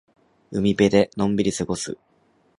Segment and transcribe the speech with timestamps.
[0.51, 1.95] 海辺でのんびり過ごす。